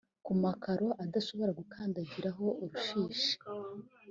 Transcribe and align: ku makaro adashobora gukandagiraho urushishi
ku 0.25 0.31
makaro 0.43 0.87
adashobora 1.03 1.51
gukandagiraho 1.59 2.45
urushishi 2.63 3.33